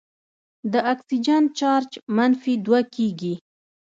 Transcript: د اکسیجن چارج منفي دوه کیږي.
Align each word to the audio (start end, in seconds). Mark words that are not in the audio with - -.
د 0.71 0.73
اکسیجن 0.93 1.43
چارج 1.59 1.91
منفي 2.15 2.53
دوه 2.65 2.79
کیږي. 2.95 3.33